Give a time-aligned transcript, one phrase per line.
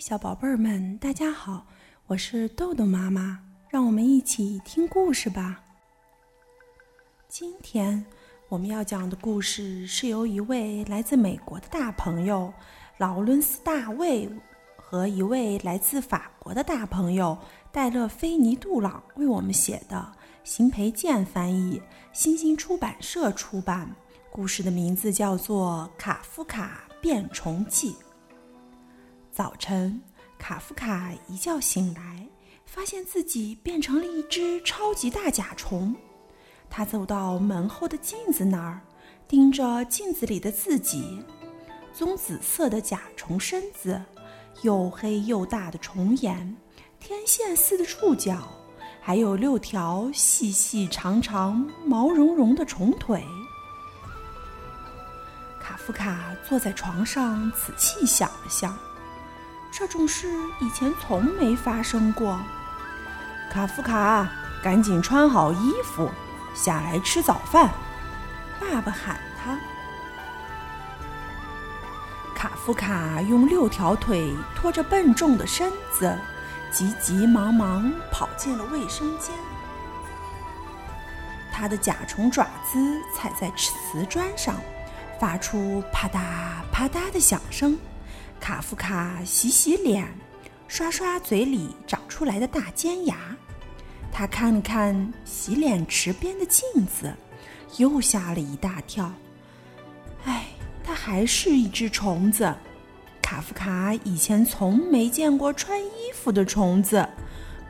[0.00, 1.66] 小宝贝儿们，大家好，
[2.06, 5.62] 我是豆豆妈妈，让我们一起听故事吧。
[7.28, 8.04] 今天
[8.48, 12.52] 我们要讲的故事是由一位来自美国的大朋友
[12.98, 14.28] 劳伦斯·大卫
[14.76, 17.36] 和一位来自法国的大朋友
[17.72, 20.12] 戴勒·菲尼·杜朗为我们写的，
[20.44, 21.80] 邢培建翻译，
[22.12, 23.90] 新星出版社出版。
[24.30, 27.92] 故事的名字叫做《卡夫卡变虫记》。
[29.36, 30.00] 早晨，
[30.38, 32.26] 卡夫卡一觉醒来，
[32.64, 35.94] 发现自己变成了一只超级大甲虫。
[36.70, 38.80] 他走到门后的镜子那儿，
[39.28, 41.22] 盯着镜子里的自己：
[41.92, 44.02] 棕紫色的甲虫身子，
[44.62, 46.56] 又黑又大的虫眼，
[46.98, 48.48] 天线似的触角，
[49.02, 53.22] 还有六条细细长长、毛茸茸的虫腿。
[55.60, 58.74] 卡夫卡坐在床上，仔细想了想。
[59.78, 60.26] 这种事
[60.58, 62.40] 以前从没发生过。
[63.52, 64.26] 卡夫卡，
[64.62, 66.10] 赶紧穿好衣服，
[66.54, 67.70] 下来吃早饭。
[68.58, 69.58] 爸爸喊他。
[72.34, 76.18] 卡夫卡用六条腿拖着笨重的身子，
[76.72, 79.34] 急急忙忙跑进了卫生间。
[81.52, 82.78] 他的甲虫爪子
[83.14, 84.54] 踩在瓷砖上，
[85.20, 86.18] 发出啪嗒
[86.72, 87.78] 啪嗒的响声。
[88.40, 90.06] 卡夫卡洗洗脸，
[90.68, 93.16] 刷刷嘴里长出来的大尖牙。
[94.12, 97.12] 他看了看洗脸池边的镜子，
[97.76, 99.12] 又吓了一大跳。
[100.24, 100.46] 唉，
[100.82, 102.54] 他还是一只虫子。
[103.20, 107.06] 卡夫卡以前从没见过穿衣服的虫子。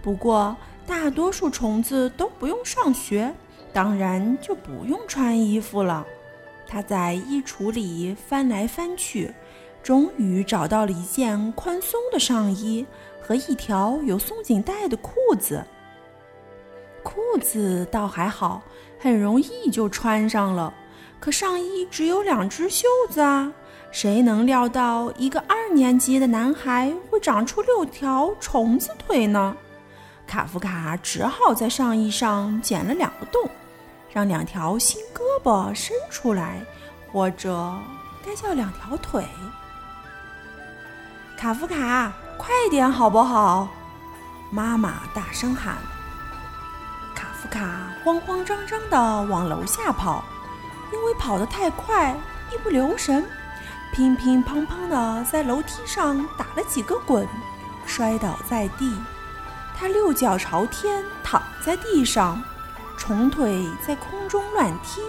[0.03, 0.56] 不过，
[0.87, 3.34] 大多数虫子都不用上学，
[3.72, 6.06] 当然就不用穿衣服了。
[6.69, 9.33] 他在衣橱里翻来翻去。
[9.87, 12.84] 终于找到了一件宽松的上衣
[13.23, 15.65] 和一条有松紧带的裤子。
[17.05, 18.61] 裤子倒还好，
[18.98, 20.75] 很容易就穿上了。
[21.21, 23.53] 可上衣只有两只袖子啊！
[23.93, 29.56] 谁能料到一个二年级的男孩会长出六条虫子腿呢？
[30.27, 33.49] 卡夫卡只好在上衣上剪了两个洞，
[34.12, 36.61] 让两条新胳膊伸出来，
[37.12, 37.72] 或者
[38.27, 39.25] 该叫两条腿。
[41.37, 43.69] 卡夫卡，快点好不好？
[44.51, 45.77] 妈妈大声喊。
[47.15, 50.25] 卡夫卡慌慌张张地往楼下跑，
[50.93, 52.17] 因为跑得太快，
[52.51, 53.23] 一不留神，
[53.93, 57.29] 乒乒乓乓地在楼梯上打了几个滚，
[57.85, 58.99] 摔倒在地。
[59.79, 62.43] 他六脚朝天躺在地上，
[62.97, 65.03] 虫腿在空中乱踢，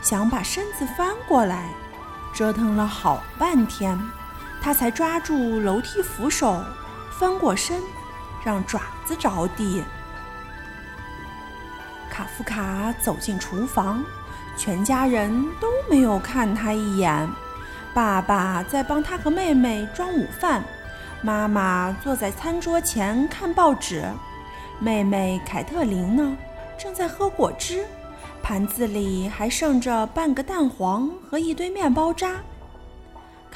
[0.00, 1.68] 想把身子翻过来，
[2.32, 4.00] 折腾了好半天。
[4.60, 6.62] 他才抓住楼梯扶手，
[7.18, 7.80] 翻过身，
[8.44, 9.82] 让爪子着地。
[12.10, 14.04] 卡夫卡走进厨房，
[14.56, 17.28] 全家人都没有看他一眼。
[17.94, 20.62] 爸爸在帮他和妹妹装午饭，
[21.22, 24.04] 妈妈坐在餐桌前看报纸，
[24.78, 26.36] 妹妹凯特琳呢，
[26.78, 27.84] 正在喝果汁，
[28.42, 32.36] 盘子里还剩着半个蛋黄和一堆面包渣。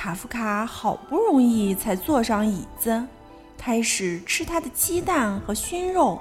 [0.05, 3.03] 卡夫卡好不容易才坐上椅子，
[3.57, 6.21] 开始吃他的鸡蛋和熏肉。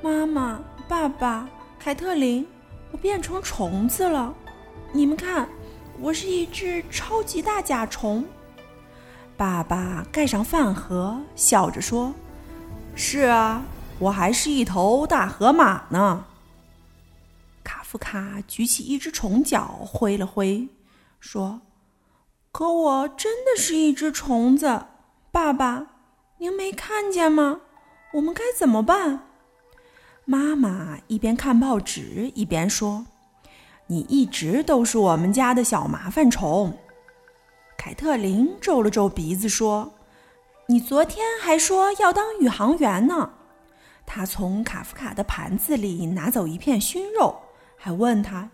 [0.00, 1.46] 妈妈、爸爸、
[1.78, 2.46] 凯特琳，
[2.92, 4.34] 我变成虫子了！
[4.90, 5.46] 你们看，
[6.00, 8.24] 我是一只超级大甲虫。
[9.36, 12.10] 爸爸盖上饭盒，笑着说
[12.96, 13.62] ：“是啊，
[13.98, 16.24] 我还是一头大河马呢。”
[17.62, 20.66] 卡夫卡举起一只虫脚，挥了挥。
[21.20, 21.60] 说
[22.56, 24.86] ：“可我真的是一只虫子，
[25.30, 25.88] 爸爸，
[26.38, 27.60] 您没看见吗？
[28.14, 29.28] 我们该怎么办？”
[30.24, 33.04] 妈妈一边看报纸一边说
[33.88, 36.78] ：“你一直都是我们家的小麻烦虫。”
[37.76, 39.92] 凯特琳皱了皱鼻子说
[40.66, 43.32] ：“你昨天还说要当宇航员呢。”
[44.06, 47.38] 他从卡夫卡的盘子里拿走一片熏肉，
[47.76, 48.48] 还问他。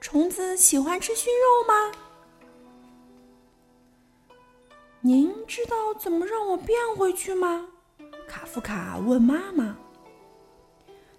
[0.00, 2.09] 虫子喜欢吃熏肉吗？
[5.02, 7.64] 您知道怎么让我变回去吗？
[8.28, 9.74] 卡夫卡问妈妈。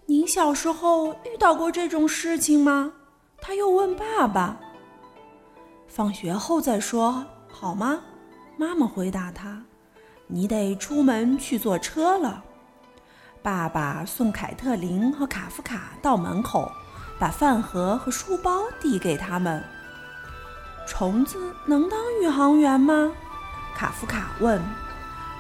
[0.06, 2.94] 您小时候遇到过这种事情吗？
[3.42, 4.60] 他又问爸爸。
[5.88, 8.00] 放学后再说好吗？
[8.56, 9.63] 妈妈回答他。
[10.28, 12.44] 你得出门去坐车了。
[13.42, 16.72] 爸爸送凯特琳和卡夫卡到门口。
[17.19, 19.63] 把饭盒和书包递给他们。
[20.88, 23.12] 虫子能当宇航员吗？
[23.75, 24.62] 卡夫卡问。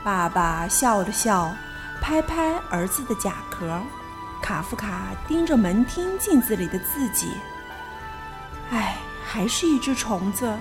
[0.03, 1.53] 爸爸笑了笑，
[2.01, 3.79] 拍拍儿子的甲壳。
[4.41, 7.31] 卡夫卡盯着门厅镜子里的自己。
[8.71, 10.51] 唉，还是一只虫子，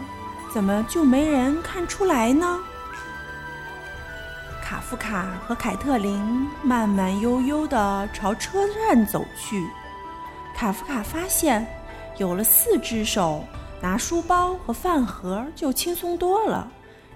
[0.52, 2.58] 怎么就没人看出来呢？
[4.62, 9.66] 卡夫卡和凯特琳慢慢悠悠地朝车站走去。
[10.54, 11.66] 卡夫卡发现，
[12.18, 13.42] 有了四只手，
[13.80, 16.70] 拿书包和饭盒就轻松多了。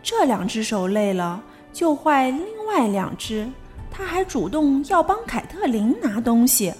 [0.05, 1.43] 这两只手累了，
[1.73, 3.51] 就换另外两只。
[3.91, 6.75] 他还主动要帮凯特琳拿东西。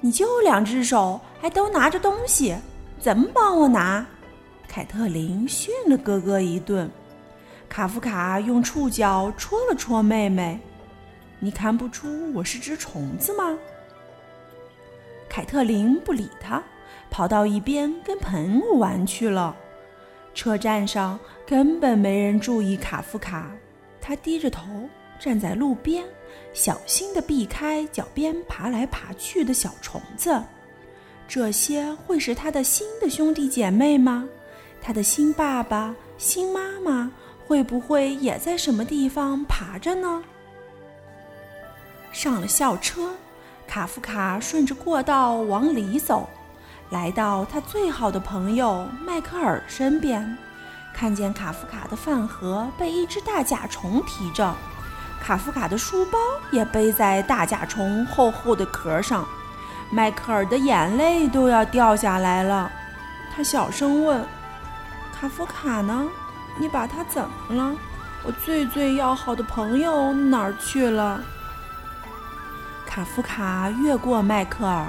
[0.00, 2.56] 你就两只手，还都拿着东西，
[2.98, 4.04] 怎么帮我拿？
[4.66, 6.90] 凯特琳训了哥哥一顿。
[7.68, 10.58] 卡夫卡用触角戳了戳妹妹
[11.38, 13.56] ：“你看不出我是只虫子吗？”
[15.30, 16.60] 凯特琳不理他，
[17.10, 19.54] 跑到一边跟朋友玩去了。
[20.36, 23.50] 车站上根本没人注意卡夫卡，
[24.02, 24.62] 他低着头
[25.18, 26.04] 站在路边，
[26.52, 30.40] 小心地避开脚边爬来爬去的小虫子。
[31.26, 34.28] 这些会是他的新的兄弟姐妹吗？
[34.82, 37.10] 他的新爸爸、新妈妈？
[37.46, 40.22] 会不会也在什么地方爬着呢？
[42.12, 43.14] 上了校车，
[43.66, 46.28] 卡夫卡顺着过道往里走，
[46.90, 50.38] 来到他最好的朋友迈克尔身边，
[50.94, 54.54] 看见卡夫卡的饭盒被一只大甲虫提着，
[55.20, 56.18] 卡夫卡的书包
[56.52, 59.26] 也背在大甲虫厚厚的壳上，
[59.90, 62.70] 迈克尔的眼泪都要掉下来了。
[63.34, 64.24] 他小声问
[65.12, 66.06] ：“卡夫卡呢？”
[66.58, 67.76] 你把他怎么了？
[68.24, 71.20] 我最最要好的朋友哪儿去了？
[72.86, 74.86] 卡夫卡越过迈克尔，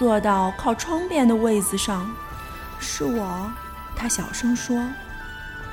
[0.00, 2.10] 坐到靠窗边的位子上。
[2.78, 3.52] 是我，
[3.94, 4.82] 他小声说：“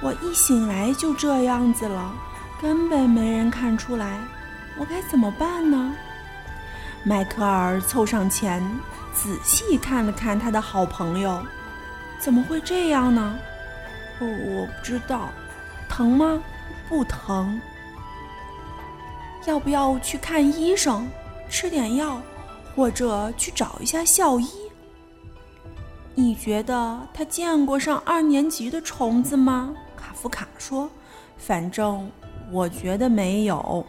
[0.03, 2.13] 我一醒来就这样子了，
[2.61, 4.19] 根本没人看出来。
[4.77, 5.95] 我该怎么办呢？”
[7.05, 8.61] 迈克尔凑上前，
[9.13, 11.41] 仔细看了看他的好朋友。
[12.19, 13.39] 怎么会这样呢？
[14.19, 15.29] 哦，我不知道，
[15.87, 16.37] 疼吗？
[16.89, 17.61] 不疼。
[19.45, 21.09] 要不要去看医生，
[21.49, 22.21] 吃点药，
[22.77, 24.47] 或者去找一下校医？
[26.13, 29.73] 你觉得他见过上二年级的虫子吗？
[29.95, 30.87] 卡夫卡说
[31.37, 32.07] ：“反正
[32.51, 33.83] 我觉得没有。”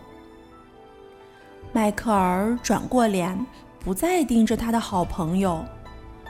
[1.70, 3.46] 迈克尔转过脸，
[3.78, 5.62] 不再盯着他的好朋友。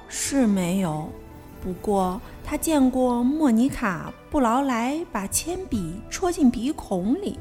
[0.09, 1.09] 是没有。
[1.63, 7.39] 不过，他见过莫妮卡·布劳莱把铅笔戳进鼻孔里，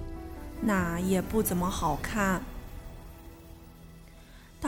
[0.61, 2.39] 那也不怎么好看。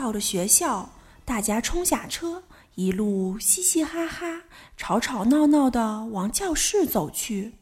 [0.00, 0.88] 到了学校，
[1.26, 2.42] 大家冲下车，
[2.74, 4.44] 一路嘻嘻哈哈、
[4.74, 7.52] 吵吵闹闹的往教室走去。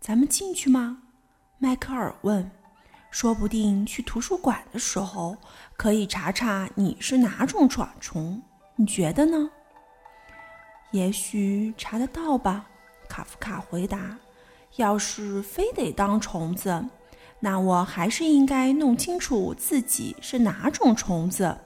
[0.00, 1.02] 咱们进去吗？
[1.58, 2.50] 迈克尔问。
[3.10, 5.36] 说不定去图书馆的时候，
[5.76, 8.40] 可以查查你是哪种爪虫，
[8.76, 9.50] 你觉得呢？
[10.92, 12.64] 也许查得到吧，
[13.06, 14.16] 卡夫卡回答。
[14.76, 16.86] 要是非得当虫子，
[17.38, 21.58] 那我还是应该弄清楚自己是哪种虫子。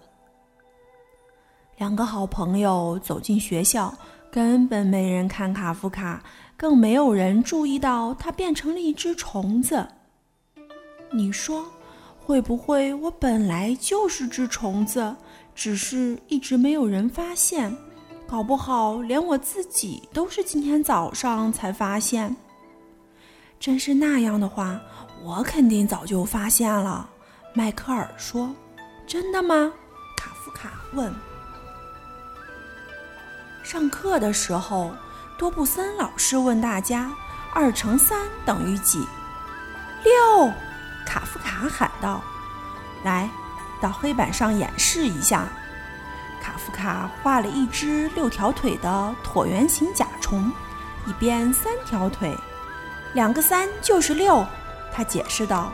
[1.80, 3.90] 两个好朋友走进学校，
[4.30, 6.22] 根本没人看卡夫卡，
[6.54, 9.88] 更没有人注意到他变成了一只虫子。
[11.10, 11.64] 你说，
[12.18, 15.16] 会不会我本来就是只虫子，
[15.54, 17.74] 只是一直没有人发现？
[18.26, 22.36] 搞不好连我自己都是今天早上才发现。
[23.58, 24.78] 真是那样的话，
[25.24, 27.08] 我肯定早就发现了。
[27.54, 28.54] 迈克尔说
[29.08, 29.72] ：“真的吗？”
[30.14, 31.10] 卡夫卡问。
[33.70, 34.90] 上课的时候，
[35.38, 37.08] 多布森老师问大家
[37.54, 39.06] ：“二乘三等于几？”
[40.02, 40.52] 六，
[41.06, 42.20] 卡夫卡喊道
[43.04, 43.30] ：“来，
[43.80, 45.46] 到黑板上演示一下。”
[46.42, 50.50] 卡夫卡画了一只六条腿的椭圆形甲虫，
[51.06, 52.36] 一边三条腿，
[53.14, 54.44] 两个三就是六。
[54.92, 55.70] 他解释道：“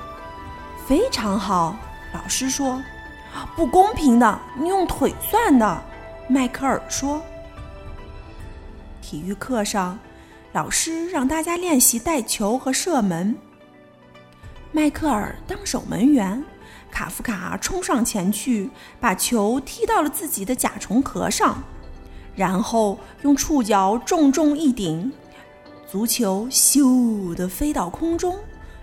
[0.86, 1.74] 非常好。”
[2.12, 2.78] 老师说
[3.56, 5.82] ：“不公平的，你用腿算的。”
[6.28, 7.22] 迈克尔说。
[9.08, 9.96] 体育课上，
[10.50, 13.36] 老师让大家练习带球和射门。
[14.72, 16.42] 迈克尔当守门员。
[16.90, 21.62] 卡夫卡冲上前去，把球踢到了自己的甲虫壳上，
[22.34, 25.12] 然后用触角重重一顶，
[25.86, 28.36] 足球咻地飞到空中，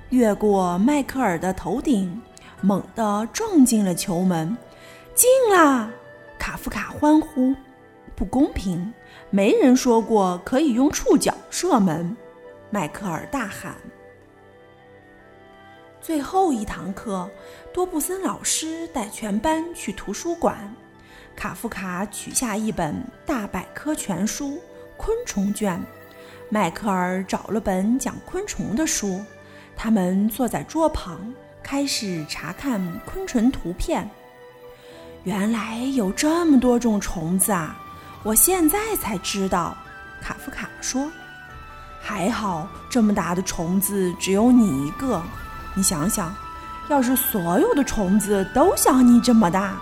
[0.07, 2.21] 越过迈克尔的头顶，
[2.61, 4.55] 猛地撞进了球门。
[5.13, 5.89] 进啦！
[6.39, 7.53] 卡夫卡欢呼。
[8.15, 8.93] 不公平，
[9.29, 12.15] 没人说过可以用触角射门。
[12.69, 13.75] 迈克尔大喊。
[16.01, 17.29] 最后一堂课，
[17.73, 20.73] 多布森老师带全班去图书馆。
[21.35, 24.49] 卡夫卡取下一本大百科全书
[24.97, 25.79] 《昆虫卷》，
[26.49, 29.19] 迈克尔找了本讲昆虫的书。
[29.75, 34.07] 他们坐在桌旁，开始查看昆虫图片。
[35.23, 37.79] 原来有这么多种虫子啊！
[38.23, 39.75] 我现在才知道。
[40.21, 41.11] 卡夫卡说
[42.01, 45.21] ：“还好，这么大的虫子只有你一个。”
[45.75, 46.33] 你想想，
[46.87, 49.75] 要是所有的虫子都像你这么大……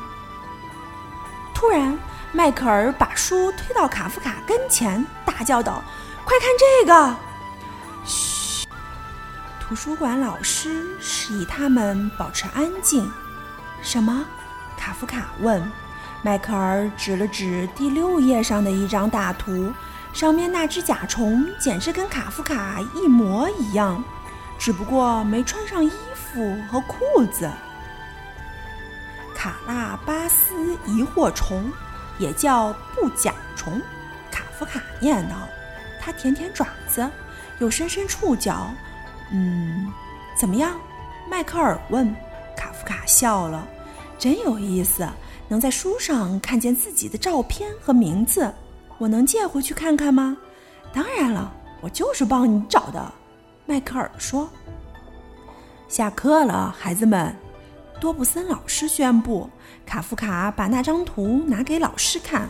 [1.53, 1.95] 突然，
[2.31, 5.83] 迈克尔把书推到卡夫卡跟前，大叫道
[6.25, 7.15] ：“快看这个！”
[8.03, 8.67] 嘘！
[9.59, 13.07] 图书馆老师示意他们保持安静。
[13.83, 14.25] 什么？
[14.75, 15.61] 卡夫卡问。
[16.23, 19.73] 迈克尔指了指第六页上的一张大图，
[20.13, 24.03] 上面那只甲虫简直跟卡夫卡一模一样。
[24.59, 27.49] 只不过没穿上衣服和裤子。
[29.35, 31.71] 卡拉巴斯疑惑虫，
[32.19, 33.81] 也叫布甲虫。
[34.29, 35.33] 卡夫卡念叨，
[35.99, 37.09] 他舔舔爪子，
[37.57, 38.71] 又伸伸触角。
[39.31, 39.91] 嗯，
[40.39, 40.79] 怎么样？
[41.27, 42.15] 迈克尔问。
[42.55, 43.67] 卡夫卡笑了，
[44.19, 45.07] 真有意思，
[45.51, 48.49] 能在书上看见自己的照片和名字。
[48.97, 50.37] 我能借回去看看吗？
[50.93, 53.11] 当然了，我就是帮你找的。
[53.65, 54.49] 迈克尔说
[55.89, 57.35] ：“下课了，孩子们。”
[57.99, 59.49] 多布森老师宣布。
[59.85, 62.47] 卡夫卡把那张图拿给老师看，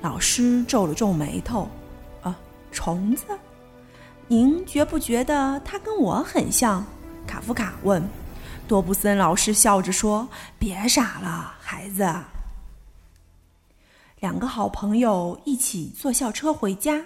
[0.00, 1.68] 老师皱了皱眉头
[2.22, 2.38] ：“啊，
[2.70, 3.24] 虫子？
[4.28, 6.86] 您觉不觉得它跟我很像？”
[7.26, 8.08] 卡夫卡问。
[8.68, 10.28] 多布森老师笑着说
[10.60, 12.08] ：“别傻了，孩子。”
[14.26, 17.00] 两个好朋友一起坐校车回家。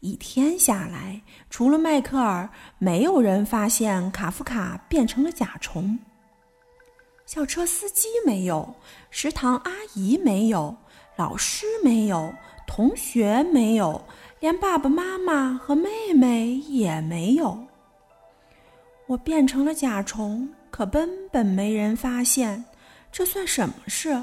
[0.00, 5.96] 一天下来，除了迈克尔，没有人发现卡夫卡变成了甲虫。
[7.26, 8.74] 校车司机没有，
[9.08, 10.76] 食堂阿姨没有，
[11.14, 12.34] 老师没有，
[12.66, 14.04] 同学没有，
[14.40, 17.56] 连爸爸妈妈和妹妹也没有。
[19.06, 22.64] 我变成了甲虫，可根本没人发现。
[23.12, 24.20] 这算什么事？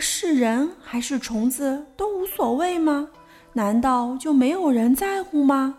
[0.00, 3.08] 是人还是虫子都无所谓吗？
[3.52, 5.76] 难道就没有人在乎吗？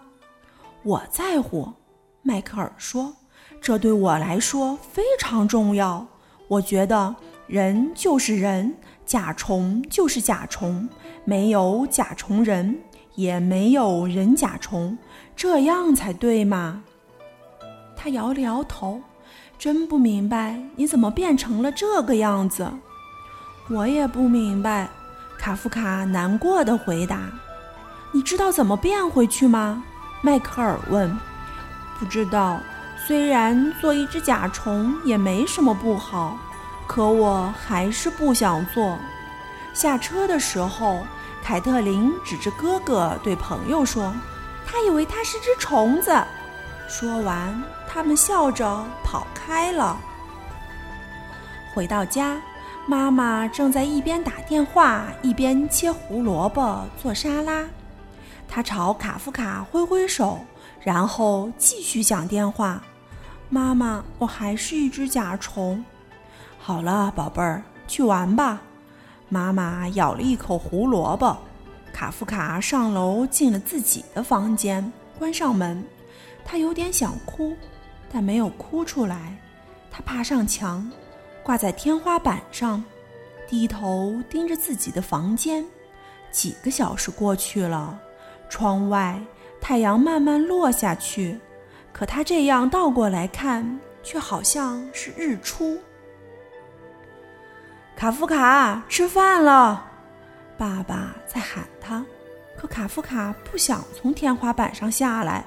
[0.84, 1.72] 我在乎，
[2.22, 3.14] 迈克尔说
[3.62, 6.06] ：“这对我来说非常重要。
[6.48, 8.74] 我觉得人就是人，
[9.06, 10.88] 甲虫就是甲虫，
[11.26, 12.80] 没有甲虫人，
[13.16, 14.98] 也没有人甲虫，
[15.36, 16.84] 这样才对嘛。”
[17.96, 19.02] 他摇了摇头，
[19.58, 22.72] 真不明白你怎么变成了这个样子。
[23.70, 24.90] 我也不明白，
[25.38, 27.20] 卡夫卡难过的回答。
[28.12, 29.84] 你知道怎么变回去吗？
[30.22, 31.18] 迈克尔问。
[32.00, 32.60] 不知道。
[33.06, 36.38] 虽然做一只甲虫也没什么不好，
[36.86, 39.00] 可我还是不想做。
[39.74, 41.06] 下车的时候，
[41.42, 44.14] 凯特琳指着哥哥对朋友说
[44.68, 46.12] ：“他以为他是只虫子。”
[46.90, 49.98] 说完，他们笑着跑开了。
[51.74, 52.36] 回到家，
[52.90, 57.66] 妈妈正在一边打电话一边切胡萝卜做沙拉。
[58.48, 60.40] 她朝卡夫卡挥挥手，
[60.80, 62.82] 然后继续讲电话。
[63.50, 65.84] 妈妈，我还是一只甲虫。
[66.58, 68.62] 好了，宝贝儿，去玩吧。
[69.28, 71.38] 妈妈咬了一口胡萝卜。
[71.92, 75.84] 卡夫卡上楼进了自己的房间，关上门。
[76.46, 77.54] 他有点想哭，
[78.10, 79.38] 但没有哭出来。
[79.92, 80.90] 他爬上墙，
[81.48, 82.84] 挂在天花板上，
[83.48, 85.66] 低头盯着自己的房间。
[86.30, 87.98] 几个小时过去了。
[88.50, 89.18] 窗外
[89.62, 91.40] 太阳慢慢落下去，
[91.94, 95.80] 可他这样倒过来看，却好像是日出。
[97.96, 99.86] 卡夫卡，吃饭了！
[100.58, 102.06] 爸爸在喊他，
[102.58, 105.46] 可卡夫卡不想从天花板上下来。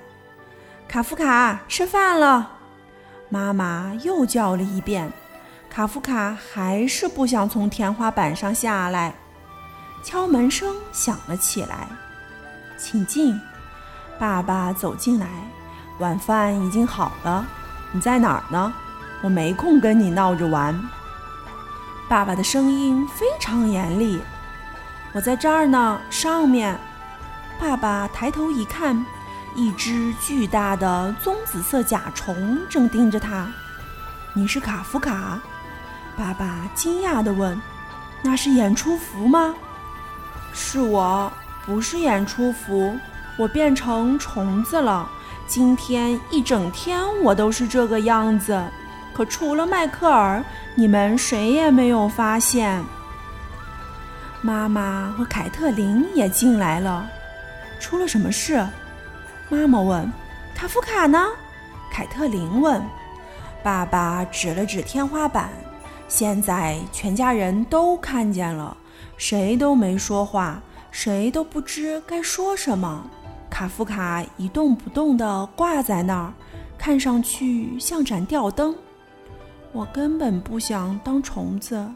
[0.89, 2.57] 卡夫卡，吃饭了！
[3.29, 5.13] 妈妈又叫了一遍，
[5.71, 9.15] 卡夫卡还是不想从天花板上下来。
[10.03, 11.87] 敲门声响了起来。
[12.77, 13.41] 请进，
[14.19, 15.29] 爸爸走进来。
[16.01, 17.47] 晚饭已经好了，
[17.93, 18.73] 你在哪儿呢？
[19.23, 20.79] 我没空跟你闹着玩。
[22.09, 24.21] 爸爸的声音非常严厉。
[25.13, 26.77] 我在这儿呢，上面。
[27.61, 29.05] 爸爸抬头一看，
[29.55, 33.47] 一只巨大的棕紫色甲虫正盯着他。
[34.33, 35.39] 你是卡夫卡？
[36.17, 37.61] 爸爸惊讶地问。
[38.23, 39.55] 那是演出服吗？
[40.53, 41.33] 是我。
[41.67, 42.99] 不是演出服，
[43.37, 45.09] 我变成虫子了。
[45.47, 48.61] 今天一整天我都是这个样子。
[49.13, 50.43] 可除了迈克尔，
[50.75, 52.83] 你们谁也没有发现。
[54.41, 57.07] 妈妈和凯特琳也进来了。
[57.79, 58.67] 出了什么事？
[59.49, 60.11] 妈妈问。
[60.55, 61.27] 卡夫卡呢？
[61.93, 62.83] 凯特琳问。
[63.63, 65.51] 爸爸指了指天花板。
[66.11, 68.77] 现在全家人都看见了，
[69.17, 73.09] 谁都没说话，谁都不知该说什么。
[73.49, 76.35] 卡夫卡一动不动地挂在那儿，
[76.77, 78.77] 看上去像盏吊灯。
[79.71, 81.89] 我根本不想当虫子，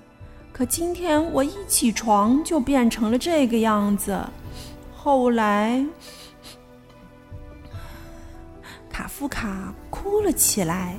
[0.53, 4.17] 可今天我一起床就变成了这个样子。
[4.95, 5.85] 后来，
[8.89, 10.95] 卡夫卡哭了起来。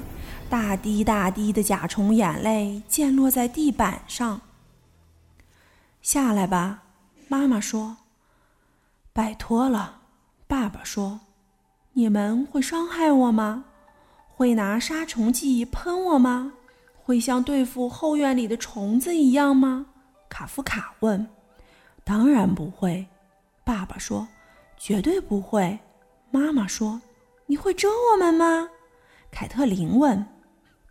[0.58, 4.40] 大滴大滴的甲虫眼泪溅落在地板上。
[6.02, 6.84] 下来吧，
[7.28, 7.98] 妈妈说。
[9.12, 10.00] 拜托了，
[10.48, 11.20] 爸爸说。
[11.92, 13.66] 你们会伤害我吗？
[14.30, 16.54] 会拿杀虫剂喷我吗？
[17.04, 19.88] 会像对付后院里的虫子一样吗？
[20.30, 21.28] 卡夫卡问。
[22.06, 23.06] 当然不会，
[23.66, 24.26] 爸爸说。
[24.78, 25.78] 绝对不会，
[26.32, 27.02] 妈妈说。
[27.46, 28.70] 你会蛰我们吗？
[29.30, 30.26] 凯特琳问。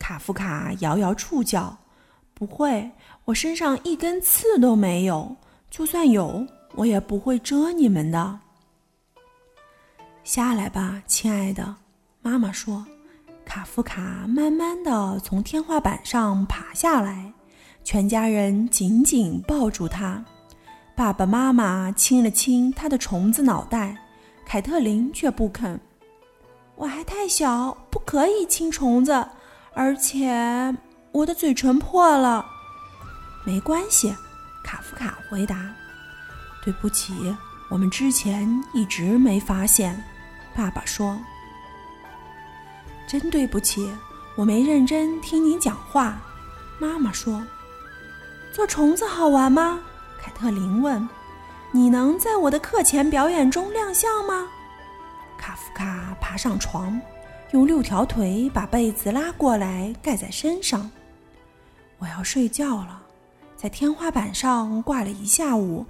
[0.06, 1.75] 卡夫卡摇摇触角，
[2.34, 2.90] 不会，
[3.25, 5.34] 我身上一根刺都没有。
[5.70, 8.38] 就算有，我也不会蛰你们的。
[10.23, 11.75] 下来吧，亲爱的，
[12.20, 12.84] 妈妈说。
[13.46, 17.32] 卡夫卡慢慢的从天花板上爬下来，
[17.82, 20.23] 全家人紧紧抱住他。
[20.94, 23.96] 爸爸妈妈亲了亲他的虫子脑袋，
[24.44, 25.80] 凯特琳却不肯。
[26.76, 29.26] 我还太小，不可以亲虫子。
[29.75, 30.75] 而且
[31.12, 32.47] 我的嘴唇破了，
[33.45, 34.14] 没关系，
[34.62, 35.57] 卡夫卡回答。
[36.62, 37.37] 对不起，
[37.69, 40.02] 我们之前一直没发现。
[40.57, 41.21] 爸爸说
[43.09, 43.93] ：“真对不起，
[44.37, 46.16] 我没认真听您讲话。”
[46.78, 47.45] 妈妈说
[48.55, 49.81] ：“做虫子好玩吗？”
[50.22, 51.07] 凯特琳问
[51.72, 54.46] ：“你能在我的课前表演中亮相吗？”
[55.37, 57.01] 卡夫卡爬上床。
[57.55, 60.90] 用六条腿把被子拉过来盖在身上。
[61.99, 63.01] 我要睡觉了，
[63.57, 65.87] 在天花板上挂了一下午，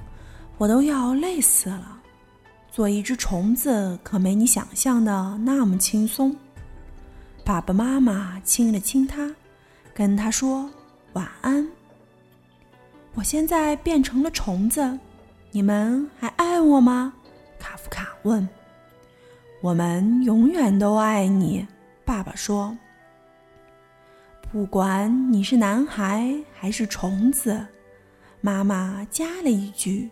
[0.59, 1.99] 我都要累死了。
[2.71, 6.37] 做一只虫子可没你想象的那么轻松。
[7.47, 9.35] 爸爸妈妈亲了亲他，
[9.95, 10.69] 跟他说
[11.15, 11.67] 晚安。
[13.15, 14.99] 我现在变成了虫子，
[15.51, 17.15] 你们还爱我吗？
[17.59, 18.47] 卡夫卡问。
[19.65, 21.67] 我们永远都爱你，
[22.05, 22.77] 爸爸说。
[24.53, 27.67] 不管你是男孩还是虫子，
[28.43, 30.11] 妈妈加了一句。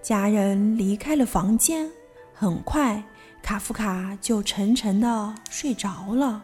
[0.00, 1.90] 家人离开了房间，
[2.32, 3.02] 很快
[3.42, 6.40] 卡夫卡就沉沉的睡着了。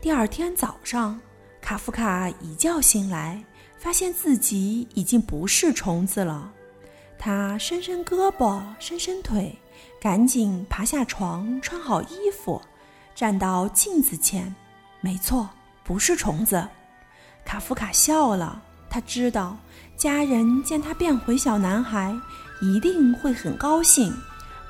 [0.00, 1.20] 第二天早上，
[1.60, 3.44] 卡夫卡一觉醒来，
[3.76, 6.50] 发现自己已经不是虫子了。
[7.18, 9.54] 他伸伸胳膊，伸伸腿。
[10.00, 12.62] 赶紧爬下床，穿好衣服，
[13.14, 14.54] 站到镜子前。
[15.00, 15.48] 没错，
[15.82, 16.68] 不是虫子。
[17.44, 19.56] 卡夫卡笑了，他知道
[19.96, 22.14] 家人见他变回小男孩，
[22.60, 24.14] 一定会很高兴。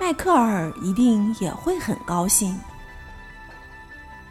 [0.01, 2.59] 迈克尔一定也会很高兴。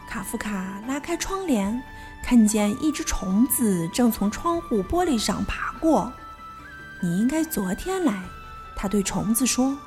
[0.10, 1.80] 卡夫卡拉开窗帘，
[2.24, 6.12] 看见一只虫子正从窗户玻璃上爬过。
[7.02, 8.24] 你应该昨天来，
[8.76, 9.78] 他对虫子说。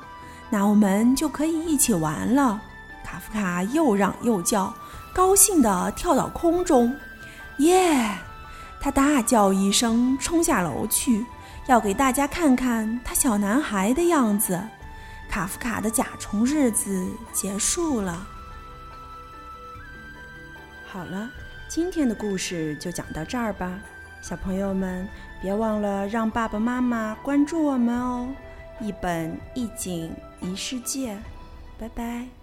[0.51, 2.61] 那我们就可以一起玩了。
[3.03, 4.71] 卡夫卡又嚷又叫，
[5.11, 6.95] 高兴地跳到空中。
[7.57, 8.17] 耶！
[8.79, 11.25] 他大叫一声，冲下楼去，
[11.67, 14.59] 要给大家看看他小男孩的样子。
[15.29, 18.27] 卡夫卡的甲虫日子结束了。
[20.91, 21.29] 好了，
[21.69, 23.71] 今天的故事就讲到这儿吧。
[24.19, 25.07] 小朋友们，
[25.41, 28.27] 别忘了让爸爸妈妈关注我们哦。
[28.79, 30.11] 一本一景
[30.41, 31.17] 一世界，
[31.79, 32.40] 拜拜。